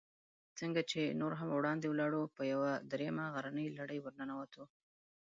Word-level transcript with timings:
څنګه 0.59 0.81
چې 0.91 1.17
نور 1.21 1.33
هم 1.39 1.49
وړاندې 1.53 1.85
ولاړو، 1.89 2.23
په 2.35 2.41
یوه 2.53 2.71
درېیمه 2.91 3.25
غرنۍ 3.35 3.67
لړۍ 3.79 3.99
ورننوتو. 4.01 4.63